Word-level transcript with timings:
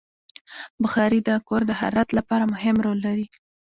بخاري 0.83 1.19
د 1.27 1.29
کور 1.47 1.61
د 1.67 1.71
حرارت 1.81 2.09
لپاره 2.17 2.49
مهم 2.53 2.75
رول 2.85 2.99
لري. 3.07 3.25